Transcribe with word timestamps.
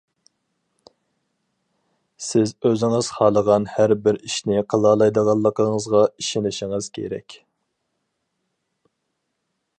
سىز 2.27 2.53
ئۆزىڭىز 2.69 3.09
خالىغان 3.17 3.69
ھەر 3.75 3.93
بىر 4.07 4.19
ئىشنى 4.29 4.65
قىلالايدىغانلىقىڭىزغا 4.75 6.03
ئىشىنىشىڭىز 6.09 6.91
كېرەك. 6.99 7.39